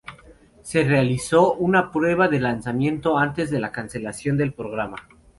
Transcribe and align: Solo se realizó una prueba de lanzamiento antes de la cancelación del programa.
Solo 0.01 0.63
se 0.63 0.83
realizó 0.83 1.53
una 1.53 1.91
prueba 1.91 2.27
de 2.27 2.39
lanzamiento 2.39 3.19
antes 3.19 3.51
de 3.51 3.59
la 3.59 3.71
cancelación 3.71 4.35
del 4.35 4.51
programa. 4.51 4.97